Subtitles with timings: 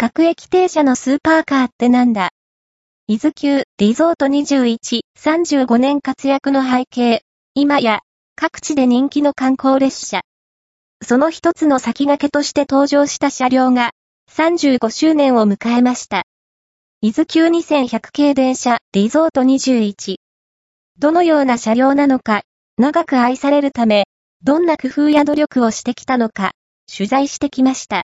[0.00, 2.30] 各駅停車のスーパーカーってなんだ？
[3.08, 7.22] 伊豆急リゾート21、35年活躍の背景。
[7.54, 8.02] 今や、
[8.36, 10.20] 各地で人気の観光列車。
[11.02, 13.90] その一つの先駆けとして登場した車両が、
[14.30, 16.22] 35周年を迎えました。
[17.00, 20.18] 伊豆急2100系電車リゾート21。
[21.00, 22.42] どのような車両なのか、
[22.76, 24.04] 長く愛されるため、
[24.44, 26.52] どんな工夫や努力をしてきたのか、
[26.86, 27.96] 取材してきました。